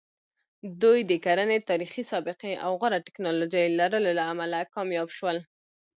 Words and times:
دوی 0.81 0.99
د 1.09 1.11
کرنې 1.25 1.57
تاریخي 1.69 2.03
سابقې 2.11 2.53
او 2.65 2.71
غوره 2.79 2.99
ټکنالوژۍ 3.07 3.65
لرلو 3.79 4.09
له 4.17 4.23
امله 4.31 4.59
کامیاب 4.73 5.09
شول. 5.17 5.37